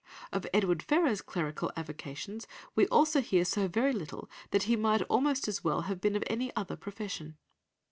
[0.33, 5.47] Of Edward Ferrars' clerical avocations we also hear so very little that he might almost
[5.47, 7.37] as well have been of any other profession.